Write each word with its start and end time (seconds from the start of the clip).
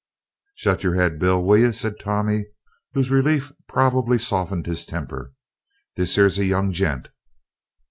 "Shet 0.55 0.83
yer 0.83 0.95
'ed, 0.99 1.19
Bill, 1.19 1.43
will 1.43 1.59
yer?" 1.59 1.71
said 1.71 1.99
Tommy, 1.99 2.47
whose 2.93 3.11
relief 3.11 3.51
probably 3.67 4.17
softened 4.17 4.65
his 4.65 4.83
temper, 4.83 5.33
"this 5.95 6.15
here's 6.15 6.39
a 6.39 6.45
young 6.45 6.71
gent." 6.71 7.09